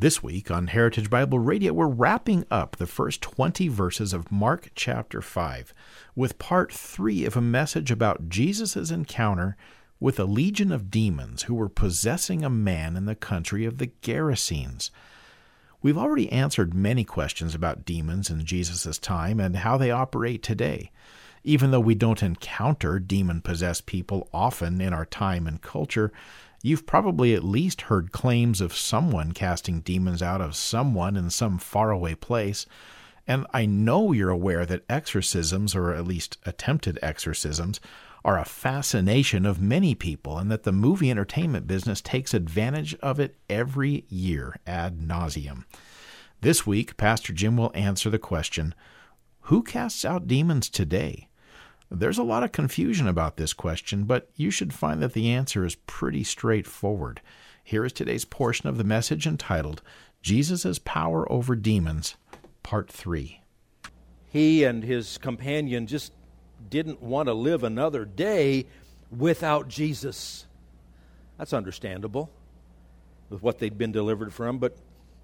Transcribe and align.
This 0.00 0.22
week 0.22 0.50
on 0.50 0.68
Heritage 0.68 1.10
Bible 1.10 1.38
Radio, 1.40 1.74
we're 1.74 1.86
wrapping 1.86 2.46
up 2.50 2.76
the 2.76 2.86
first 2.86 3.20
20 3.20 3.68
verses 3.68 4.14
of 4.14 4.32
Mark 4.32 4.70
chapter 4.74 5.20
5 5.20 5.74
with 6.16 6.38
part 6.38 6.72
3 6.72 7.26
of 7.26 7.36
a 7.36 7.42
message 7.42 7.90
about 7.90 8.30
Jesus' 8.30 8.90
encounter 8.90 9.58
with 10.00 10.18
a 10.18 10.24
legion 10.24 10.72
of 10.72 10.90
demons 10.90 11.42
who 11.42 11.54
were 11.54 11.68
possessing 11.68 12.42
a 12.42 12.48
man 12.48 12.96
in 12.96 13.04
the 13.04 13.14
country 13.14 13.66
of 13.66 13.76
the 13.76 13.90
Gerasenes. 14.00 14.88
We've 15.82 15.98
already 15.98 16.32
answered 16.32 16.72
many 16.72 17.04
questions 17.04 17.54
about 17.54 17.84
demons 17.84 18.30
in 18.30 18.46
Jesus' 18.46 18.96
time 18.96 19.38
and 19.38 19.54
how 19.56 19.76
they 19.76 19.90
operate 19.90 20.42
today. 20.42 20.92
Even 21.44 21.72
though 21.72 21.80
we 21.80 21.94
don't 21.94 22.22
encounter 22.22 22.98
demon 23.00 23.42
possessed 23.42 23.84
people 23.84 24.30
often 24.32 24.80
in 24.80 24.94
our 24.94 25.04
time 25.04 25.46
and 25.46 25.60
culture, 25.60 26.10
You've 26.62 26.86
probably 26.86 27.34
at 27.34 27.42
least 27.42 27.82
heard 27.82 28.12
claims 28.12 28.60
of 28.60 28.76
someone 28.76 29.32
casting 29.32 29.80
demons 29.80 30.22
out 30.22 30.42
of 30.42 30.54
someone 30.54 31.16
in 31.16 31.30
some 31.30 31.58
faraway 31.58 32.14
place. 32.14 32.66
And 33.26 33.46
I 33.52 33.64
know 33.64 34.12
you're 34.12 34.28
aware 34.28 34.66
that 34.66 34.84
exorcisms, 34.88 35.74
or 35.74 35.94
at 35.94 36.06
least 36.06 36.36
attempted 36.44 36.98
exorcisms, 37.00 37.80
are 38.24 38.38
a 38.38 38.44
fascination 38.44 39.46
of 39.46 39.62
many 39.62 39.94
people, 39.94 40.36
and 40.36 40.50
that 40.50 40.64
the 40.64 40.72
movie 40.72 41.10
entertainment 41.10 41.66
business 41.66 42.02
takes 42.02 42.34
advantage 42.34 42.94
of 42.96 43.18
it 43.18 43.36
every 43.48 44.04
year 44.08 44.56
ad 44.66 45.00
nauseum. 45.00 45.64
This 46.42 46.66
week, 46.66 46.98
Pastor 46.98 47.32
Jim 47.32 47.56
will 47.56 47.72
answer 47.74 48.10
the 48.10 48.18
question 48.18 48.74
Who 49.42 49.62
casts 49.62 50.04
out 50.04 50.26
demons 50.26 50.68
today? 50.68 51.29
There's 51.92 52.18
a 52.18 52.22
lot 52.22 52.44
of 52.44 52.52
confusion 52.52 53.08
about 53.08 53.36
this 53.36 53.52
question, 53.52 54.04
but 54.04 54.30
you 54.36 54.52
should 54.52 54.72
find 54.72 55.02
that 55.02 55.12
the 55.12 55.30
answer 55.30 55.64
is 55.64 55.74
pretty 55.74 56.22
straightforward. 56.22 57.20
Here 57.64 57.84
is 57.84 57.92
today's 57.92 58.24
portion 58.24 58.68
of 58.68 58.78
the 58.78 58.84
message 58.84 59.26
entitled 59.26 59.82
Jesus' 60.22 60.78
Power 60.78 61.30
Over 61.30 61.56
Demons, 61.56 62.16
Part 62.62 62.88
3. 62.90 63.40
He 64.28 64.62
and 64.62 64.84
his 64.84 65.18
companion 65.18 65.88
just 65.88 66.12
didn't 66.68 67.02
want 67.02 67.26
to 67.26 67.32
live 67.34 67.64
another 67.64 68.04
day 68.04 68.66
without 69.10 69.66
Jesus. 69.66 70.46
That's 71.38 71.52
understandable 71.52 72.30
with 73.30 73.42
what 73.42 73.58
they'd 73.58 73.78
been 73.78 73.92
delivered 73.92 74.32
from, 74.32 74.58
but 74.58 74.76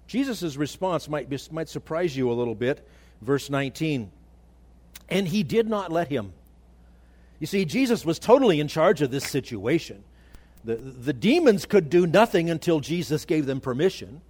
Jesus' 0.05 0.57
response 0.57 1.07
might, 1.07 1.29
be, 1.29 1.39
might 1.49 1.69
surprise 1.69 2.17
you 2.17 2.29
a 2.29 2.33
little 2.33 2.55
bit. 2.55 2.85
Verse 3.21 3.49
19 3.49 4.11
And 5.07 5.27
he 5.29 5.43
did 5.43 5.69
not 5.69 5.93
let 5.93 6.09
him. 6.09 6.33
You 7.39 7.47
see, 7.47 7.65
Jesus 7.65 8.05
was 8.05 8.19
totally 8.19 8.59
in 8.59 8.67
charge 8.67 9.01
of 9.01 9.11
this 9.11 9.25
situation. 9.25 10.03
The, 10.63 10.75
the 10.75 11.13
demons 11.13 11.65
could 11.65 11.89
do 11.89 12.07
nothing 12.07 12.49
until 12.49 12.79
Jesus 12.79 13.25
gave 13.25 13.45
them 13.45 13.61
permission. 13.61 14.21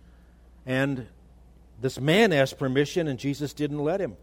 And 0.66 1.08
this 1.82 2.00
man 2.00 2.34
asked 2.34 2.58
permission, 2.58 3.08
and 3.08 3.18
Jesus 3.18 3.54
didn't 3.54 3.80
let 3.80 4.02
him. 4.02 4.18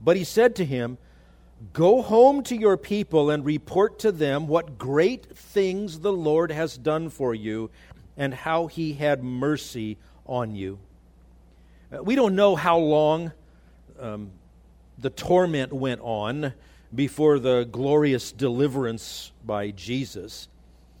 But 0.00 0.16
he 0.16 0.24
said 0.24 0.56
to 0.56 0.64
him, 0.64 0.98
Go 1.72 2.00
home 2.00 2.42
to 2.44 2.56
your 2.56 2.78
people 2.78 3.30
and 3.30 3.44
report 3.44 3.98
to 4.00 4.12
them 4.12 4.46
what 4.46 4.78
great 4.78 5.26
things 5.36 6.00
the 6.00 6.12
Lord 6.12 6.50
has 6.50 6.76
done 6.78 7.10
for 7.10 7.34
you 7.34 7.70
and 8.16 8.32
how 8.32 8.66
he 8.66 8.94
had 8.94 9.22
mercy 9.22 9.98
on 10.24 10.54
you. 10.54 10.78
Uh, 11.92 12.02
we 12.02 12.14
don't 12.14 12.34
know 12.34 12.56
how 12.56 12.78
long 12.78 13.32
um, 13.98 14.30
the 14.98 15.10
torment 15.10 15.72
went 15.72 16.00
on 16.00 16.54
before 16.94 17.38
the 17.38 17.64
glorious 17.64 18.32
deliverance 18.32 19.32
by 19.44 19.70
Jesus. 19.70 20.48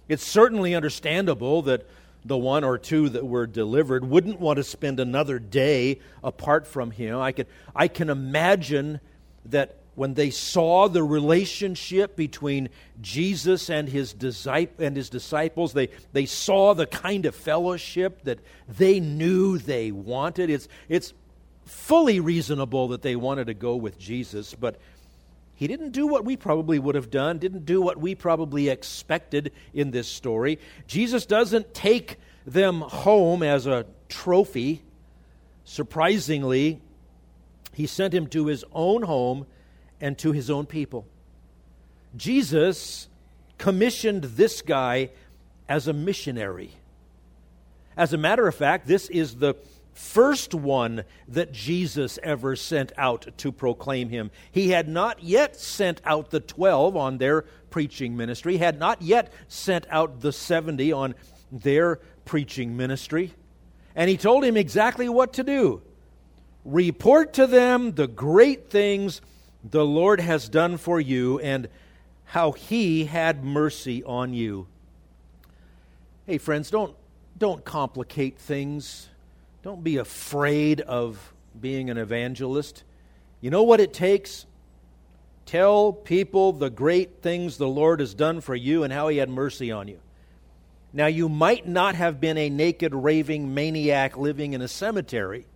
It's 0.08 0.26
certainly 0.26 0.74
understandable 0.74 1.62
that 1.62 1.86
the 2.24 2.36
one 2.36 2.64
or 2.64 2.78
two 2.78 3.08
that 3.10 3.26
were 3.26 3.46
delivered 3.46 4.04
wouldn't 4.04 4.40
want 4.40 4.58
to 4.58 4.64
spend 4.64 5.00
another 5.00 5.38
day 5.38 6.00
apart 6.22 6.66
from 6.66 6.90
him. 6.90 7.18
I 7.18 7.32
can, 7.32 7.46
I 7.74 7.88
can 7.88 8.10
imagine 8.10 9.00
that 9.46 9.76
when 9.94 10.14
they 10.14 10.30
saw 10.30 10.88
the 10.88 11.02
relationship 11.02 12.16
between 12.16 12.68
Jesus 13.00 13.68
and 13.68 13.88
his, 13.88 14.14
and 14.78 14.96
his 14.96 15.10
disciples, 15.10 15.72
they, 15.72 15.88
they 16.12 16.26
saw 16.26 16.74
the 16.74 16.86
kind 16.86 17.26
of 17.26 17.34
fellowship 17.34 18.22
that 18.24 18.38
they 18.68 19.00
knew 19.00 19.58
they 19.58 19.90
wanted. 19.90 20.50
It's, 20.50 20.68
it's 20.88 21.12
fully 21.64 22.20
reasonable 22.20 22.88
that 22.88 23.02
they 23.02 23.16
wanted 23.16 23.46
to 23.46 23.54
go 23.54 23.76
with 23.76 23.98
Jesus, 23.98 24.54
but 24.54 24.80
he 25.60 25.66
didn't 25.66 25.90
do 25.90 26.06
what 26.06 26.24
we 26.24 26.38
probably 26.38 26.78
would 26.78 26.94
have 26.94 27.10
done, 27.10 27.36
didn't 27.36 27.66
do 27.66 27.82
what 27.82 27.98
we 27.98 28.14
probably 28.14 28.70
expected 28.70 29.52
in 29.74 29.90
this 29.90 30.08
story. 30.08 30.58
Jesus 30.86 31.26
doesn't 31.26 31.74
take 31.74 32.16
them 32.46 32.80
home 32.80 33.42
as 33.42 33.66
a 33.66 33.84
trophy. 34.08 34.80
Surprisingly, 35.64 36.80
he 37.74 37.86
sent 37.86 38.14
him 38.14 38.26
to 38.28 38.46
his 38.46 38.64
own 38.72 39.02
home 39.02 39.44
and 40.00 40.16
to 40.16 40.32
his 40.32 40.48
own 40.48 40.64
people. 40.64 41.06
Jesus 42.16 43.08
commissioned 43.58 44.24
this 44.24 44.62
guy 44.62 45.10
as 45.68 45.86
a 45.86 45.92
missionary. 45.92 46.70
As 47.98 48.14
a 48.14 48.16
matter 48.16 48.48
of 48.48 48.54
fact, 48.54 48.86
this 48.86 49.10
is 49.10 49.34
the 49.36 49.56
first 49.92 50.54
one 50.54 51.04
that 51.28 51.52
Jesus 51.52 52.18
ever 52.22 52.56
sent 52.56 52.92
out 52.96 53.26
to 53.38 53.52
proclaim 53.52 54.08
him. 54.08 54.30
He 54.50 54.70
had 54.70 54.88
not 54.88 55.22
yet 55.22 55.56
sent 55.56 56.00
out 56.04 56.30
the 56.30 56.40
12 56.40 56.96
on 56.96 57.18
their 57.18 57.42
preaching 57.70 58.16
ministry, 58.16 58.56
had 58.56 58.78
not 58.78 59.02
yet 59.02 59.32
sent 59.48 59.86
out 59.90 60.20
the 60.20 60.32
70 60.32 60.92
on 60.92 61.14
their 61.52 61.96
preaching 62.24 62.76
ministry. 62.76 63.34
And 63.94 64.08
he 64.08 64.16
told 64.16 64.44
him 64.44 64.56
exactly 64.56 65.08
what 65.08 65.32
to 65.34 65.44
do 65.44 65.82
report 66.64 67.32
to 67.32 67.46
them 67.46 67.92
the 67.92 68.06
great 68.06 68.70
things 68.70 69.22
the 69.64 69.84
Lord 69.84 70.20
has 70.20 70.48
done 70.48 70.76
for 70.76 71.00
you 71.00 71.38
and 71.40 71.68
how 72.24 72.52
he 72.52 73.06
had 73.06 73.44
mercy 73.44 74.04
on 74.04 74.34
you. 74.34 74.66
Hey 76.26 76.38
friends, 76.38 76.70
don't 76.70 76.94
don't 77.38 77.64
complicate 77.64 78.38
things. 78.38 79.08
Don't 79.62 79.84
be 79.84 79.98
afraid 79.98 80.80
of 80.80 81.34
being 81.58 81.90
an 81.90 81.98
evangelist. 81.98 82.82
You 83.40 83.50
know 83.50 83.62
what 83.62 83.80
it 83.80 83.92
takes? 83.92 84.46
Tell 85.44 85.92
people 85.92 86.52
the 86.52 86.70
great 86.70 87.22
things 87.22 87.56
the 87.56 87.68
Lord 87.68 88.00
has 88.00 88.14
done 88.14 88.40
for 88.40 88.54
you 88.54 88.84
and 88.84 88.92
how 88.92 89.08
He 89.08 89.18
had 89.18 89.28
mercy 89.28 89.70
on 89.70 89.88
you. 89.88 90.00
Now, 90.92 91.06
you 91.06 91.28
might 91.28 91.68
not 91.68 91.94
have 91.94 92.20
been 92.20 92.38
a 92.38 92.48
naked, 92.48 92.94
raving 92.94 93.54
maniac 93.54 94.16
living 94.16 94.54
in 94.54 94.62
a 94.62 94.68
cemetery. 94.68 95.46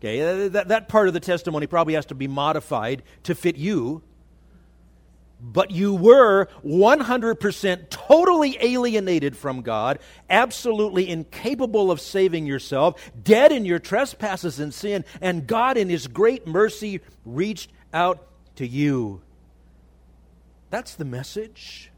Okay, 0.00 0.48
that, 0.48 0.68
that 0.68 0.88
part 0.88 1.08
of 1.08 1.14
the 1.14 1.20
testimony 1.20 1.66
probably 1.66 1.94
has 1.94 2.06
to 2.06 2.14
be 2.14 2.28
modified 2.28 3.02
to 3.22 3.34
fit 3.34 3.56
you 3.56 4.02
but 5.52 5.70
you 5.70 5.94
were 5.94 6.48
100% 6.64 7.90
totally 7.90 8.56
alienated 8.60 9.36
from 9.36 9.60
God, 9.60 9.98
absolutely 10.30 11.10
incapable 11.10 11.90
of 11.90 12.00
saving 12.00 12.46
yourself, 12.46 13.12
dead 13.22 13.52
in 13.52 13.66
your 13.66 13.78
trespasses 13.78 14.58
and 14.58 14.72
sin, 14.72 15.04
and 15.20 15.46
God, 15.46 15.76
in 15.76 15.90
His 15.90 16.06
great 16.06 16.46
mercy, 16.46 17.00
reached 17.26 17.70
out 17.92 18.26
to 18.56 18.66
you. 18.66 19.20
That's 20.70 20.94
the 20.94 21.04
message. 21.04 21.90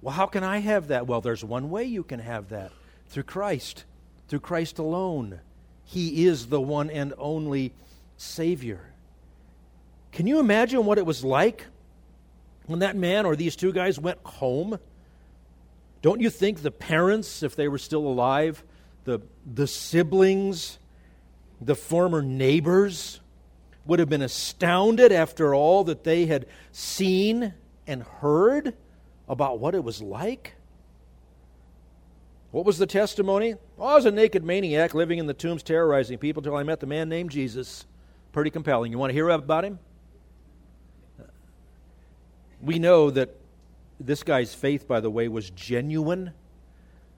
Well, 0.00 0.14
how 0.14 0.26
can 0.26 0.42
I 0.42 0.58
have 0.58 0.88
that? 0.88 1.06
Well, 1.06 1.20
there's 1.20 1.44
one 1.44 1.68
way 1.68 1.84
you 1.84 2.02
can 2.02 2.20
have 2.20 2.48
that 2.48 2.72
through 3.08 3.24
Christ, 3.24 3.84
through 4.28 4.40
Christ 4.40 4.78
alone. 4.78 5.40
He 5.84 6.26
is 6.26 6.46
the 6.46 6.60
one 6.60 6.88
and 6.88 7.12
only 7.18 7.72
Savior. 8.16 8.80
Can 10.12 10.26
you 10.26 10.38
imagine 10.38 10.86
what 10.86 10.96
it 10.98 11.04
was 11.04 11.22
like 11.22 11.66
when 12.68 12.80
that 12.80 12.96
man 12.96 13.26
or 13.26 13.34
these 13.34 13.56
two 13.56 13.72
guys 13.72 13.98
went 13.98 14.18
home, 14.24 14.78
don't 16.02 16.20
you 16.20 16.30
think 16.30 16.62
the 16.62 16.70
parents, 16.70 17.42
if 17.42 17.56
they 17.56 17.66
were 17.66 17.78
still 17.78 18.06
alive, 18.06 18.62
the, 19.04 19.20
the 19.52 19.66
siblings, 19.66 20.78
the 21.60 21.74
former 21.74 22.22
neighbors, 22.22 23.20
would 23.86 23.98
have 23.98 24.08
been 24.10 24.22
astounded 24.22 25.10
after 25.12 25.54
all 25.54 25.82
that 25.84 26.04
they 26.04 26.26
had 26.26 26.44
seen 26.70 27.54
and 27.86 28.02
heard 28.02 28.74
about 29.28 29.58
what 29.58 29.74
it 29.74 29.82
was 29.82 30.02
like? 30.02 30.54
What 32.50 32.66
was 32.66 32.76
the 32.76 32.86
testimony? 32.86 33.54
Oh, 33.78 33.86
I 33.86 33.94
was 33.94 34.04
a 34.04 34.10
naked 34.10 34.44
maniac 34.44 34.92
living 34.92 35.18
in 35.18 35.26
the 35.26 35.34
tombs, 35.34 35.62
terrorizing 35.62 36.18
people 36.18 36.40
until 36.40 36.56
I 36.56 36.64
met 36.64 36.80
the 36.80 36.86
man 36.86 37.08
named 37.08 37.30
Jesus. 37.30 37.86
Pretty 38.32 38.50
compelling. 38.50 38.92
You 38.92 38.98
want 38.98 39.10
to 39.10 39.14
hear 39.14 39.30
about 39.30 39.64
him? 39.64 39.78
We 42.60 42.78
know 42.78 43.10
that 43.10 43.34
this 44.00 44.22
guy's 44.22 44.54
faith, 44.54 44.86
by 44.88 45.00
the 45.00 45.10
way, 45.10 45.28
was 45.28 45.50
genuine, 45.50 46.32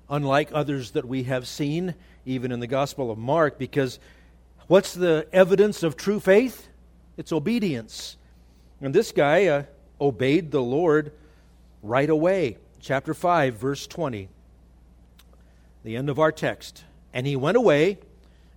unlike 0.09 0.51
others 0.53 0.93
that 0.93 1.07
we 1.07 1.25
have 1.25 1.47
seen, 1.47 1.95
even 2.27 2.53
in 2.53 2.61
the 2.61 2.67
Gospel 2.67 3.11
of 3.11 3.19
Mark, 3.19 3.59
because 3.59 3.99
what's 4.67 4.95
the 4.95 5.27
evidence 5.33 5.83
of 5.83 5.97
true 5.97 6.21
faith? 6.21 6.69
It's 7.17 7.33
obedience. 7.33 8.17
And 8.81 8.95
this 8.95 9.13
guy 9.13 9.47
uh, 9.47 9.65
obeyed 10.01 10.51
the 10.51 10.63
Lord 10.63 11.13
right 11.83 12.09
away. 12.09 12.57
Chapter 12.81 13.15
5, 13.15 13.55
verse 13.55 13.87
20. 13.87 14.29
The 15.85 15.97
end 15.97 16.09
of 16.09 16.19
our 16.19 16.33
text. 16.33 16.85
And 17.13 17.27
he 17.27 17.37
went 17.37 17.57
away 17.57 17.99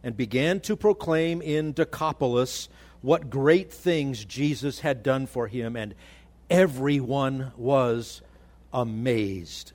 and 0.03 0.15
began 0.15 0.59
to 0.61 0.75
proclaim 0.75 1.41
in 1.41 1.73
Decapolis 1.73 2.69
what 3.01 3.29
great 3.29 3.71
things 3.71 4.23
Jesus 4.23 4.79
had 4.79 5.03
done 5.03 5.27
for 5.27 5.47
him, 5.47 5.75
and 5.75 5.93
everyone 6.53 7.51
was 7.57 8.21
amazed. 8.71 9.73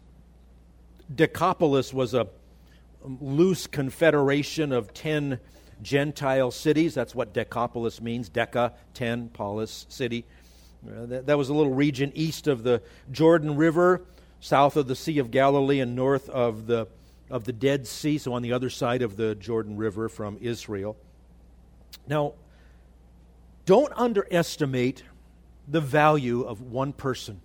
Decapolis 1.13 1.93
was 1.93 2.15
a 2.15 2.29
loose 3.21 3.67
confederation 3.67 4.73
of 4.73 4.95
ten 4.95 5.41
Gentile 5.83 6.51
cities. 6.53 6.95
That's 6.95 7.15
what 7.15 7.35
Decapolis 7.35 8.01
means. 8.01 8.31
Deca, 8.31 8.73
ten, 8.95 9.29
polis, 9.29 9.87
city. 9.89 10.25
Uh, 10.87 11.21
that 11.23 11.37
was 11.37 11.49
a 11.49 11.55
little 11.55 11.75
region 11.75 12.13
east 12.15 12.47
of 12.47 12.63
the 12.63 12.81
Jordan 13.11 13.57
River, 13.57 14.03
south 14.39 14.77
of 14.77 14.87
the 14.87 14.95
Sea 14.95 15.19
of 15.19 15.33
Galilee, 15.33 15.81
and 15.81 15.97
north 15.97 16.29
of 16.29 16.67
the, 16.67 16.87
of 17.29 17.43
the 17.43 17.53
Dead 17.53 17.89
Sea, 17.89 18.19
so 18.19 18.33
on 18.35 18.43
the 18.43 18.53
other 18.53 18.71
side 18.71 19.03
of 19.03 19.17
the 19.17 19.35
Jordan 19.35 19.77
River 19.77 20.09
from 20.09 20.39
Israel. 20.41 20.97
Now, 22.07 22.35
don't 23.67 23.93
underestimate 23.97 25.03
the 25.69 25.81
value 25.81 26.43
of 26.43 26.61
one 26.61 26.93
person, 26.93 27.41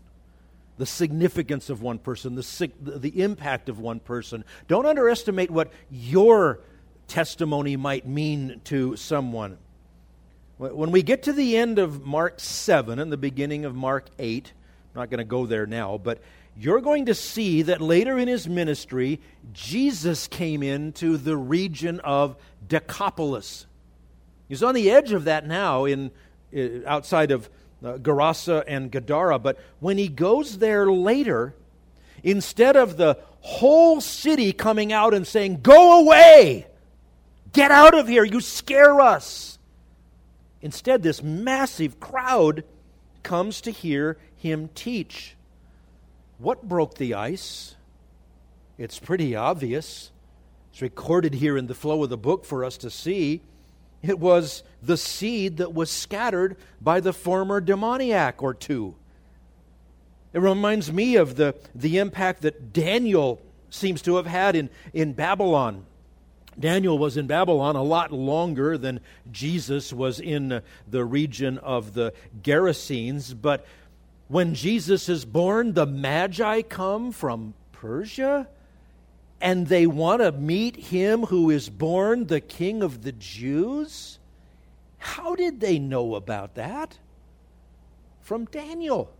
the 0.77 0.85
significance 0.85 1.69
of 1.69 1.81
one 1.81 1.99
person, 1.99 2.35
the, 2.35 2.71
the 2.79 3.21
impact 3.21 3.69
of 3.69 3.79
one 3.79 3.99
person. 3.99 4.43
Don't 4.67 4.85
underestimate 4.85 5.51
what 5.51 5.71
your 5.91 6.59
testimony 7.07 7.75
might 7.75 8.07
mean 8.07 8.61
to 8.65 8.95
someone. 8.95 9.57
When 10.57 10.91
we 10.91 11.03
get 11.03 11.23
to 11.23 11.33
the 11.33 11.57
end 11.57 11.79
of 11.79 12.05
Mark 12.05 12.39
7 12.39 12.99
and 12.99 13.11
the 13.11 13.17
beginning 13.17 13.65
of 13.65 13.75
Mark 13.75 14.09
8, 14.17 14.53
I'm 14.93 15.01
not 15.01 15.09
going 15.09 15.17
to 15.17 15.25
go 15.25 15.45
there 15.45 15.65
now, 15.65 15.97
but 15.97 16.19
you're 16.55 16.81
going 16.81 17.07
to 17.07 17.15
see 17.15 17.63
that 17.63 17.81
later 17.81 18.17
in 18.17 18.27
his 18.27 18.47
ministry, 18.47 19.19
Jesus 19.51 20.27
came 20.27 20.61
into 20.61 21.17
the 21.17 21.35
region 21.35 21.99
of 22.01 22.37
Decapolis. 22.67 23.65
He's 24.47 24.61
on 24.61 24.75
the 24.75 24.91
edge 24.91 25.11
of 25.11 25.25
that 25.25 25.47
now 25.47 25.85
in, 25.85 26.11
outside 26.85 27.31
of 27.31 27.49
uh, 27.83 27.97
Gerasa 27.97 28.63
and 28.67 28.91
Gadara, 28.91 29.39
but 29.39 29.59
when 29.79 29.97
he 29.97 30.07
goes 30.07 30.59
there 30.59 30.91
later, 30.91 31.53
instead 32.23 32.75
of 32.75 32.97
the 32.97 33.17
whole 33.41 33.99
city 33.99 34.53
coming 34.53 34.93
out 34.93 35.13
and 35.13 35.27
saying, 35.27 35.59
Go 35.61 36.01
away! 36.01 36.67
Get 37.51 37.71
out 37.71 37.93
of 37.93 38.07
here! 38.07 38.23
You 38.23 38.41
scare 38.41 39.01
us! 39.01 39.59
Instead, 40.61 41.03
this 41.03 41.21
massive 41.21 41.99
crowd 41.99 42.63
comes 43.21 43.61
to 43.61 43.71
hear 43.71 44.17
him 44.37 44.69
teach. 44.73 45.35
What 46.37 46.67
broke 46.67 46.95
the 46.95 47.13
ice? 47.13 47.75
It's 48.77 48.97
pretty 48.97 49.35
obvious. 49.35 50.11
It's 50.71 50.81
recorded 50.81 51.35
here 51.35 51.57
in 51.57 51.67
the 51.67 51.75
flow 51.75 52.03
of 52.03 52.09
the 52.09 52.17
book 52.17 52.45
for 52.45 52.65
us 52.65 52.77
to 52.77 52.89
see. 52.89 53.41
It 54.03 54.19
was 54.19 54.63
the 54.81 54.97
seed 54.97 55.57
that 55.57 55.73
was 55.73 55.89
scattered 55.89 56.57
by 56.81 56.99
the 56.99 57.13
former 57.13 57.61
demoniac 57.61 58.43
or 58.43 58.53
two. 58.53 58.95
It 60.33 60.39
reminds 60.39 60.91
me 60.91 61.15
of 61.15 61.35
the, 61.35 61.55
the 61.73 61.99
impact 61.99 62.41
that 62.41 62.73
Daniel 62.73 63.41
seems 63.69 64.01
to 64.03 64.17
have 64.17 64.25
had 64.25 64.55
in, 64.55 64.69
in 64.93 65.13
Babylon. 65.13 65.85
Daniel 66.59 66.99
was 66.99 67.17
in 67.17 67.27
Babylon 67.27 67.75
a 67.75 67.83
lot 67.83 68.11
longer 68.11 68.77
than 68.77 68.99
Jesus 69.31 69.93
was 69.93 70.19
in 70.19 70.61
the 70.87 71.05
region 71.05 71.57
of 71.59 71.93
the 71.93 72.13
Gerasenes, 72.41 73.33
but 73.39 73.65
when 74.27 74.53
Jesus 74.53 75.09
is 75.09 75.25
born, 75.25 75.73
the 75.73 75.85
Magi 75.85 76.61
come 76.63 77.11
from 77.11 77.53
Persia 77.71 78.47
and 79.43 79.67
they 79.67 79.85
want 79.85 80.21
to 80.21 80.31
meet 80.31 80.77
him 80.77 81.23
who 81.23 81.49
is 81.49 81.67
born 81.69 82.27
the 82.27 82.39
King 82.39 82.81
of 82.81 83.03
the 83.03 83.11
Jews. 83.11 84.17
How 84.97 85.35
did 85.35 85.59
they 85.59 85.79
know 85.79 86.15
about 86.15 86.55
that? 86.55 86.97
From 88.21 88.45
Daniel. 88.45 89.11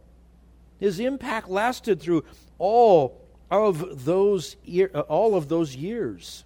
His 0.79 1.01
impact 1.01 1.49
lasted 1.49 1.99
through 1.99 2.23
all 2.57 3.21
of 3.51 4.05
those, 4.05 4.55
uh, 4.95 4.99
all 5.01 5.35
of 5.35 5.49
those 5.49 5.75
years. 5.75 6.45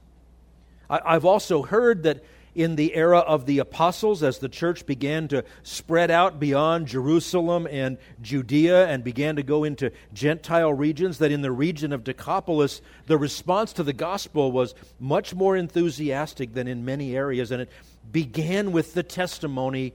I've 0.89 1.25
also 1.25 1.61
heard 1.61 2.01
that 2.03 2.23
in 2.57 2.75
the 2.75 2.95
era 2.95 3.19
of 3.19 3.45
the 3.45 3.59
apostles, 3.59 4.23
as 4.23 4.39
the 4.39 4.49
church 4.49 4.87
began 4.87 5.27
to 5.27 5.45
spread 5.61 6.09
out 6.09 6.39
beyond 6.39 6.87
Jerusalem 6.87 7.67
and 7.69 7.99
Judea 8.19 8.87
and 8.87 9.03
began 9.03 9.35
to 9.35 9.43
go 9.43 9.63
into 9.63 9.91
Gentile 10.11 10.73
regions, 10.73 11.19
that 11.19 11.31
in 11.31 11.41
the 11.41 11.51
region 11.51 11.93
of 11.93 12.03
Decapolis, 12.03 12.81
the 13.05 13.15
response 13.15 13.73
to 13.73 13.83
the 13.83 13.93
gospel 13.93 14.51
was 14.51 14.73
much 14.99 15.35
more 15.35 15.55
enthusiastic 15.55 16.55
than 16.55 16.67
in 16.67 16.83
many 16.83 17.15
areas. 17.15 17.51
And 17.51 17.61
it 17.61 17.69
began 18.11 18.71
with 18.71 18.95
the 18.95 19.03
testimony 19.03 19.93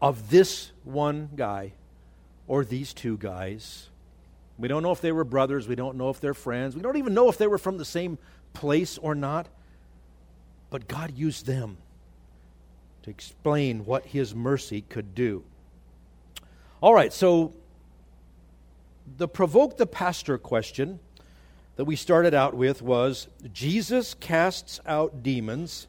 of 0.00 0.30
this 0.30 0.72
one 0.84 1.28
guy 1.36 1.72
or 2.46 2.64
these 2.64 2.94
two 2.94 3.18
guys. 3.18 3.90
We 4.58 4.66
don't 4.66 4.82
know 4.82 4.92
if 4.92 5.02
they 5.02 5.12
were 5.12 5.24
brothers. 5.24 5.68
We 5.68 5.74
don't 5.74 5.98
know 5.98 6.08
if 6.08 6.20
they're 6.20 6.32
friends. 6.32 6.74
We 6.74 6.80
don't 6.80 6.96
even 6.96 7.12
know 7.12 7.28
if 7.28 7.36
they 7.36 7.46
were 7.46 7.58
from 7.58 7.76
the 7.76 7.84
same 7.84 8.16
place 8.54 8.96
or 8.96 9.14
not. 9.14 9.46
But 10.70 10.88
God 10.88 11.12
used 11.14 11.44
them 11.44 11.76
to 13.08 13.10
explain 13.10 13.84
what 13.84 14.04
His 14.04 14.34
mercy 14.34 14.82
could 14.82 15.14
do. 15.14 15.42
All 16.80 16.94
right, 16.94 17.12
so 17.12 17.54
the 19.16 19.26
provoke 19.26 19.78
the 19.78 19.86
pastor 19.86 20.36
question 20.36 21.00
that 21.76 21.86
we 21.86 21.96
started 21.96 22.34
out 22.34 22.54
with 22.54 22.82
was 22.82 23.28
Jesus 23.52 24.14
casts 24.14 24.80
out 24.86 25.22
demons. 25.22 25.88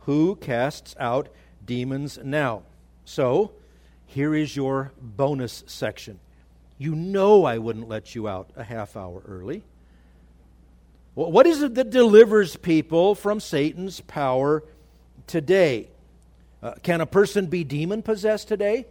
Who 0.00 0.36
casts 0.36 0.94
out 1.00 1.28
demons 1.64 2.18
now? 2.22 2.62
So, 3.06 3.52
here 4.06 4.34
is 4.34 4.54
your 4.54 4.92
bonus 5.00 5.64
section. 5.66 6.20
You 6.76 6.94
know 6.94 7.44
I 7.44 7.58
wouldn't 7.58 7.88
let 7.88 8.14
you 8.14 8.28
out 8.28 8.50
a 8.54 8.64
half 8.64 8.96
hour 8.96 9.22
early. 9.26 9.64
What 11.14 11.46
is 11.46 11.62
it 11.62 11.76
that 11.76 11.90
delivers 11.90 12.56
people 12.56 13.14
from 13.14 13.40
Satan's 13.40 14.00
power 14.00 14.64
today? 15.26 15.88
Uh, 16.64 16.72
can 16.82 17.02
a 17.02 17.06
person 17.06 17.44
be 17.44 17.62
demon 17.62 18.00
possessed 18.00 18.48
today? 18.48 18.86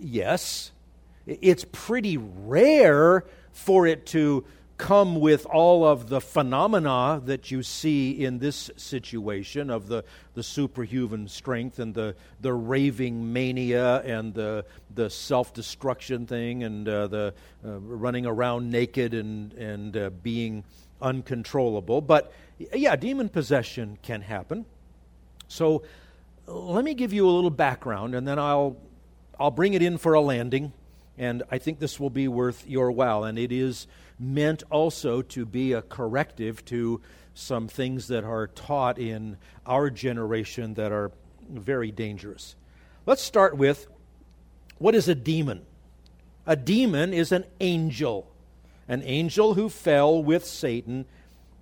Yes. 0.00 0.70
It's 1.26 1.66
pretty 1.72 2.16
rare 2.16 3.24
for 3.52 3.88
it 3.88 4.06
to 4.06 4.44
come 4.76 5.18
with 5.18 5.46
all 5.46 5.84
of 5.84 6.08
the 6.08 6.20
phenomena 6.20 7.20
that 7.24 7.50
you 7.50 7.64
see 7.64 8.12
in 8.12 8.38
this 8.38 8.70
situation 8.76 9.68
of 9.68 9.88
the, 9.88 10.04
the 10.34 10.44
superhuman 10.44 11.26
strength 11.26 11.80
and 11.80 11.92
the, 11.92 12.14
the 12.40 12.52
raving 12.52 13.32
mania 13.32 14.00
and 14.02 14.32
the, 14.34 14.64
the 14.94 15.10
self 15.10 15.52
destruction 15.52 16.24
thing 16.24 16.62
and 16.62 16.88
uh, 16.88 17.08
the 17.08 17.34
uh, 17.64 17.80
running 17.80 18.26
around 18.26 18.70
naked 18.70 19.12
and, 19.12 19.52
and 19.54 19.96
uh, 19.96 20.10
being 20.22 20.62
uncontrollable. 21.02 22.00
But 22.00 22.32
yeah, 22.72 22.94
demon 22.94 23.28
possession 23.28 23.98
can 24.02 24.20
happen. 24.20 24.66
So 25.48 25.82
let 26.46 26.84
me 26.84 26.94
give 26.94 27.12
you 27.12 27.28
a 27.28 27.30
little 27.30 27.50
background 27.50 28.14
and 28.14 28.26
then 28.26 28.38
I'll, 28.38 28.76
I'll 29.38 29.50
bring 29.50 29.74
it 29.74 29.82
in 29.82 29.98
for 29.98 30.14
a 30.14 30.20
landing. 30.20 30.72
And 31.18 31.42
I 31.50 31.58
think 31.58 31.78
this 31.78 31.98
will 31.98 32.10
be 32.10 32.28
worth 32.28 32.66
your 32.66 32.90
while. 32.90 33.24
And 33.24 33.38
it 33.38 33.50
is 33.50 33.86
meant 34.18 34.62
also 34.70 35.22
to 35.22 35.46
be 35.46 35.72
a 35.72 35.82
corrective 35.82 36.64
to 36.66 37.00
some 37.34 37.68
things 37.68 38.08
that 38.08 38.24
are 38.24 38.48
taught 38.48 38.98
in 38.98 39.38
our 39.66 39.88
generation 39.90 40.74
that 40.74 40.92
are 40.92 41.10
very 41.48 41.90
dangerous. 41.90 42.56
Let's 43.06 43.22
start 43.22 43.56
with 43.56 43.86
what 44.78 44.94
is 44.94 45.08
a 45.08 45.14
demon? 45.14 45.64
A 46.46 46.56
demon 46.56 47.14
is 47.14 47.32
an 47.32 47.44
angel 47.60 48.30
an 48.88 49.02
angel 49.04 49.54
who 49.54 49.68
fell 49.68 50.22
with 50.22 50.44
Satan 50.44 51.06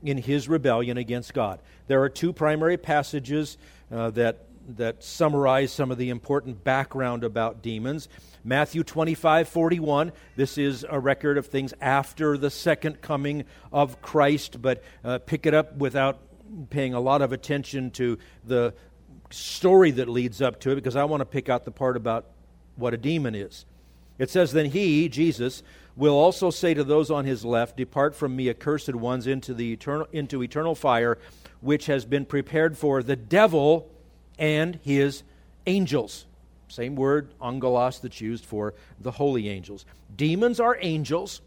in 0.02 0.18
his 0.18 0.48
rebellion 0.48 0.98
against 0.98 1.32
God. 1.32 1.60
There 1.86 2.02
are 2.02 2.08
two 2.08 2.32
primary 2.32 2.76
passages 2.76 3.56
uh, 3.90 4.10
that, 4.10 4.44
that 4.68 5.02
summarize 5.04 5.72
some 5.72 5.90
of 5.90 5.98
the 5.98 6.10
important 6.10 6.64
background 6.64 7.24
about 7.24 7.62
demons. 7.62 8.08
Matthew 8.42 8.82
25, 8.82 9.48
41. 9.48 10.12
This 10.36 10.58
is 10.58 10.84
a 10.88 10.98
record 10.98 11.38
of 11.38 11.46
things 11.46 11.74
after 11.80 12.36
the 12.36 12.50
second 12.50 13.00
coming 13.00 13.44
of 13.72 14.00
Christ, 14.02 14.60
but 14.60 14.82
uh, 15.04 15.18
pick 15.18 15.46
it 15.46 15.54
up 15.54 15.76
without 15.76 16.20
paying 16.70 16.94
a 16.94 17.00
lot 17.00 17.22
of 17.22 17.32
attention 17.32 17.90
to 17.92 18.18
the 18.44 18.74
story 19.30 19.90
that 19.92 20.08
leads 20.08 20.40
up 20.40 20.60
to 20.60 20.70
it 20.70 20.76
because 20.76 20.96
I 20.96 21.04
want 21.04 21.20
to 21.20 21.26
pick 21.26 21.48
out 21.48 21.64
the 21.64 21.70
part 21.70 21.96
about 21.96 22.26
what 22.76 22.94
a 22.94 22.96
demon 22.96 23.34
is. 23.34 23.66
It 24.18 24.30
says, 24.30 24.52
Then 24.52 24.66
he, 24.66 25.08
Jesus, 25.08 25.62
will 25.96 26.14
also 26.14 26.50
say 26.50 26.74
to 26.74 26.84
those 26.84 27.10
on 27.10 27.24
his 27.24 27.44
left, 27.44 27.76
Depart 27.76 28.14
from 28.14 28.36
me, 28.36 28.48
accursed 28.48 28.94
ones, 28.94 29.26
into, 29.26 29.54
the 29.54 29.72
eternal, 29.72 30.06
into 30.12 30.42
eternal 30.42 30.74
fire, 30.74 31.18
which 31.60 31.86
has 31.86 32.04
been 32.04 32.26
prepared 32.26 32.76
for 32.78 33.02
the 33.02 33.16
devil 33.16 33.90
and 34.38 34.78
his 34.82 35.22
angels. 35.66 36.26
Same 36.68 36.96
word, 36.96 37.32
angelos, 37.42 37.98
that's 38.00 38.20
used 38.20 38.44
for 38.44 38.74
the 39.00 39.10
holy 39.10 39.48
angels. 39.48 39.84
Demons 40.16 40.60
are 40.60 40.76
angels, 40.80 41.40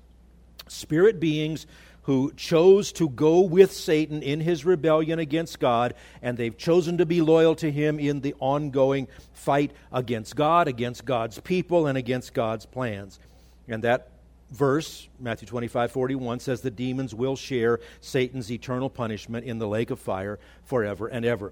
spirit 0.67 1.19
beings 1.19 1.67
who 2.07 2.31
chose 2.37 2.93
to 2.93 3.09
go 3.09 3.41
with 3.41 3.69
Satan 3.73 4.23
in 4.23 4.39
his 4.39 4.63
rebellion 4.63 5.19
against 5.19 5.59
God, 5.59 5.93
and 6.21 6.37
they've 6.37 6.57
chosen 6.57 6.99
to 6.99 7.05
be 7.05 7.21
loyal 7.21 7.53
to 7.55 7.69
him 7.69 7.99
in 7.99 8.21
the 8.21 8.33
ongoing 8.39 9.09
fight 9.33 9.73
against 9.91 10.33
God, 10.33 10.69
against 10.69 11.03
God's 11.03 11.37
people, 11.41 11.85
and 11.85 11.97
against 11.97 12.33
God's 12.33 12.65
plans. 12.65 13.19
And 13.67 13.83
that 13.83 14.07
verse, 14.51 15.09
Matthew 15.19 15.49
25 15.49 15.91
41, 15.91 16.39
says 16.39 16.61
the 16.61 16.71
demons 16.71 17.13
will 17.13 17.35
share 17.35 17.81
Satan's 17.99 18.49
eternal 18.49 18.89
punishment 18.89 19.45
in 19.45 19.59
the 19.59 19.67
lake 19.67 19.89
of 19.91 19.99
fire 19.99 20.39
forever 20.63 21.07
and 21.07 21.25
ever. 21.25 21.51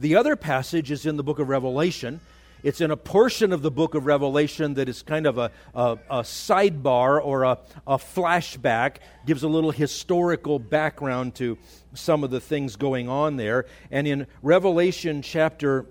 The 0.00 0.16
other 0.16 0.34
passage 0.34 0.90
is 0.90 1.04
in 1.04 1.18
the 1.18 1.22
book 1.22 1.38
of 1.38 1.50
Revelation. 1.50 2.20
It's 2.62 2.80
in 2.80 2.90
a 2.90 2.96
portion 2.96 3.52
of 3.52 3.60
the 3.60 3.70
book 3.70 3.94
of 3.94 4.06
Revelation 4.06 4.72
that 4.74 4.88
is 4.88 5.02
kind 5.02 5.26
of 5.26 5.36
a, 5.36 5.50
a, 5.74 5.98
a 6.08 6.20
sidebar 6.22 7.22
or 7.22 7.44
a, 7.44 7.58
a 7.86 7.98
flashback, 7.98 8.96
gives 9.26 9.42
a 9.42 9.48
little 9.48 9.72
historical 9.72 10.58
background 10.58 11.34
to 11.34 11.58
some 11.92 12.24
of 12.24 12.30
the 12.30 12.40
things 12.40 12.76
going 12.76 13.10
on 13.10 13.36
there. 13.36 13.66
And 13.90 14.06
in 14.06 14.26
Revelation 14.40 15.20
chapter 15.20 15.84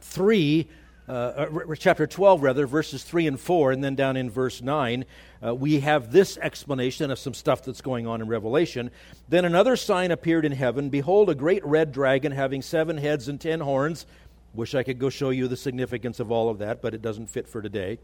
3, 0.00 0.66
uh, 1.10 1.46
uh 1.68 1.74
chapter 1.76 2.06
12, 2.06 2.42
rather, 2.42 2.66
verses 2.66 3.02
3 3.04 3.26
and 3.26 3.40
4, 3.40 3.72
and 3.72 3.82
then 3.82 3.94
down 3.94 4.16
in 4.16 4.30
verse 4.30 4.62
9, 4.62 5.04
uh, 5.44 5.54
we 5.54 5.80
have 5.80 6.12
this 6.12 6.38
explanation 6.38 7.10
of 7.10 7.18
some 7.18 7.34
stuff 7.34 7.64
that's 7.64 7.80
going 7.80 8.06
on 8.06 8.20
in 8.20 8.28
Revelation. 8.28 8.90
Then 9.28 9.44
another 9.44 9.76
sign 9.76 10.10
appeared 10.10 10.44
in 10.44 10.52
heaven 10.52 10.90
Behold, 10.90 11.28
a 11.28 11.34
great 11.34 11.64
red 11.64 11.92
dragon 11.92 12.32
having 12.32 12.62
seven 12.62 12.98
heads 12.98 13.28
and 13.28 13.40
ten 13.40 13.60
horns 13.60 14.06
Wish 14.52 14.74
I 14.74 14.82
could 14.82 14.98
go 14.98 15.10
show 15.10 15.30
you 15.30 15.46
the 15.46 15.56
significance 15.56 16.18
of 16.18 16.32
all 16.32 16.48
of 16.48 16.58
that, 16.58 16.82
but 16.82 16.92
it 16.92 17.02
doesn't 17.02 17.28
fit 17.28 17.48
for 17.48 17.62
today. 17.62 17.98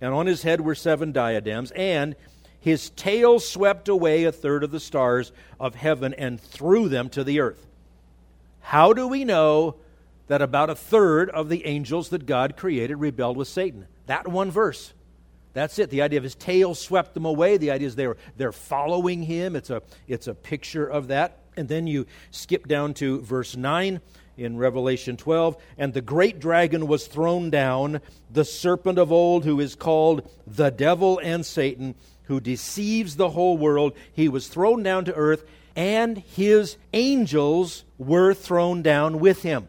And 0.00 0.12
on 0.12 0.26
his 0.26 0.42
head 0.42 0.60
were 0.60 0.74
seven 0.74 1.12
diadems, 1.12 1.70
and 1.72 2.16
his 2.58 2.90
tail 2.90 3.38
swept 3.38 3.88
away 3.88 4.24
a 4.24 4.32
third 4.32 4.64
of 4.64 4.72
the 4.72 4.80
stars 4.80 5.30
of 5.60 5.76
heaven 5.76 6.12
and 6.14 6.40
threw 6.40 6.88
them 6.88 7.08
to 7.10 7.22
the 7.22 7.38
earth. 7.40 7.66
How 8.60 8.92
do 8.92 9.06
we 9.06 9.24
know 9.24 9.76
that 10.28 10.42
about 10.42 10.70
a 10.70 10.74
third 10.74 11.30
of 11.30 11.48
the 11.48 11.66
angels 11.66 12.10
that 12.10 12.26
God 12.26 12.56
created 12.56 12.96
rebelled 12.96 13.36
with 13.36 13.48
Satan? 13.48 13.86
That 14.06 14.28
one 14.28 14.50
verse. 14.50 14.92
That's 15.54 15.78
it. 15.78 15.90
The 15.90 16.02
idea 16.02 16.18
of 16.18 16.24
his 16.24 16.34
tail 16.34 16.74
swept 16.74 17.14
them 17.14 17.24
away. 17.26 17.56
The 17.56 17.70
idea 17.70 17.88
is 17.88 17.96
they're, 17.96 18.16
they're 18.36 18.52
following 18.52 19.22
him. 19.22 19.54
It's 19.54 19.70
a, 19.70 19.82
it's 20.08 20.26
a 20.26 20.34
picture 20.34 20.86
of 20.86 21.08
that. 21.08 21.38
And 21.56 21.68
then 21.68 21.86
you 21.86 22.06
skip 22.30 22.66
down 22.66 22.94
to 22.94 23.20
verse 23.20 23.54
9 23.56 24.00
in 24.38 24.56
Revelation 24.56 25.16
12. 25.16 25.56
And 25.76 25.92
the 25.92 26.00
great 26.00 26.40
dragon 26.40 26.86
was 26.86 27.06
thrown 27.06 27.50
down, 27.50 28.00
the 28.30 28.44
serpent 28.44 28.98
of 28.98 29.12
old, 29.12 29.44
who 29.44 29.60
is 29.60 29.74
called 29.74 30.30
the 30.46 30.70
devil 30.70 31.20
and 31.22 31.44
Satan, 31.44 31.94
who 32.24 32.40
deceives 32.40 33.16
the 33.16 33.30
whole 33.30 33.58
world. 33.58 33.92
He 34.12 34.28
was 34.28 34.48
thrown 34.48 34.82
down 34.82 35.04
to 35.04 35.14
earth, 35.14 35.44
and 35.76 36.18
his 36.18 36.78
angels 36.94 37.84
were 37.98 38.32
thrown 38.32 38.80
down 38.80 39.18
with 39.18 39.42
him. 39.42 39.68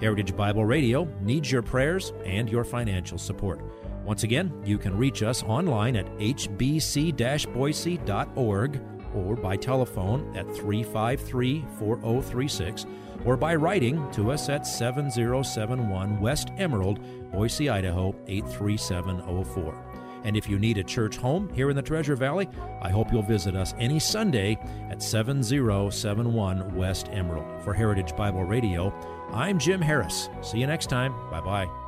Heritage 0.00 0.36
Bible 0.36 0.64
Radio 0.64 1.08
needs 1.20 1.50
your 1.50 1.62
prayers 1.62 2.12
and 2.24 2.48
your 2.48 2.64
financial 2.64 3.18
support. 3.18 3.60
Once 4.04 4.22
again, 4.22 4.52
you 4.64 4.78
can 4.78 4.96
reach 4.96 5.22
us 5.22 5.42
online 5.42 5.96
at 5.96 6.06
hbc 6.18 7.52
boise.org 7.52 8.80
or 9.14 9.36
by 9.36 9.56
telephone 9.56 10.36
at 10.36 10.46
353 10.56 11.64
4036 11.78 12.86
or 13.24 13.36
by 13.36 13.54
writing 13.54 14.10
to 14.12 14.30
us 14.30 14.48
at 14.48 14.66
7071 14.66 16.20
West 16.20 16.50
Emerald, 16.56 17.00
Boise, 17.32 17.68
Idaho 17.68 18.14
83704. 18.26 19.87
And 20.28 20.36
if 20.36 20.46
you 20.46 20.58
need 20.58 20.76
a 20.76 20.84
church 20.84 21.16
home 21.16 21.48
here 21.54 21.70
in 21.70 21.76
the 21.76 21.80
Treasure 21.80 22.14
Valley, 22.14 22.50
I 22.82 22.90
hope 22.90 23.10
you'll 23.10 23.22
visit 23.22 23.56
us 23.56 23.72
any 23.78 23.98
Sunday 23.98 24.58
at 24.90 25.02
7071 25.02 26.76
West 26.76 27.08
Emerald. 27.10 27.46
For 27.64 27.72
Heritage 27.72 28.14
Bible 28.14 28.44
Radio, 28.44 28.92
I'm 29.32 29.58
Jim 29.58 29.80
Harris. 29.80 30.28
See 30.42 30.58
you 30.58 30.66
next 30.66 30.90
time. 30.90 31.14
Bye 31.30 31.40
bye. 31.40 31.87